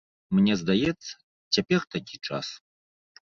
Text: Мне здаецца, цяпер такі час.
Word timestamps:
Мне 0.35 0.53
здаецца, 0.61 1.11
цяпер 1.57 1.85
такі 1.97 2.15
час. 2.31 2.47